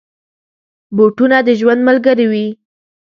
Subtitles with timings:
[0.95, 2.47] بوټونه د ژوند ملګري وي.